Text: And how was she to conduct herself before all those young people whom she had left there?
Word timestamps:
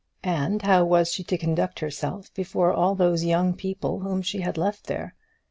And 0.23 0.63
how 0.63 0.83
was 0.83 1.13
she 1.13 1.23
to 1.25 1.37
conduct 1.37 1.77
herself 1.77 2.33
before 2.33 2.73
all 2.73 2.95
those 2.95 3.23
young 3.23 3.53
people 3.53 3.99
whom 3.99 4.23
she 4.23 4.39
had 4.39 4.57
left 4.57 4.87
there? 4.87 5.13